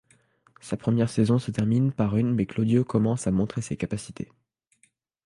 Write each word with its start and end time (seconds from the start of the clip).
Sa 0.61 0.77
première 0.77 1.11
saison 1.11 1.37
se 1.37 1.51
termine 1.51 1.91
par 1.91 2.17
une 2.17 2.33
mais 2.33 2.47
Claudio 2.47 2.83
commence 2.83 3.27
à 3.27 3.31
montrer 3.31 3.61
ses 3.61 3.77
capacités. 3.77 4.31